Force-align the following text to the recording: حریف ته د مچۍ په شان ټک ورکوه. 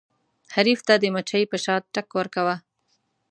حریف 0.55 0.79
ته 0.87 0.93
د 0.99 1.05
مچۍ 1.15 1.43
په 1.51 1.57
شان 1.63 1.81
ټک 1.93 2.07
ورکوه. 2.19 2.55